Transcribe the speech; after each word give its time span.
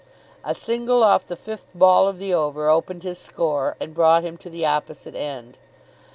A 0.43 0.55
single 0.55 1.03
off 1.03 1.27
the 1.27 1.35
fifth 1.35 1.67
ball 1.75 2.07
of 2.07 2.17
the 2.17 2.33
over 2.33 2.67
opened 2.69 3.03
his 3.03 3.19
score 3.19 3.75
and 3.79 3.93
brought 3.93 4.23
him 4.25 4.35
to 4.37 4.49
the 4.49 4.65
opposite 4.65 5.13
end. 5.13 5.57